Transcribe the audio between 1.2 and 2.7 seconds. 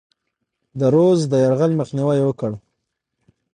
د یرغل مخنیوی یې وکړ.